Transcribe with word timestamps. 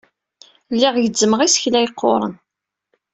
Lliɣ 0.73 0.95
gezzmeɣ 1.03 1.39
isekla 1.41 1.79
yeqquren. 1.81 2.33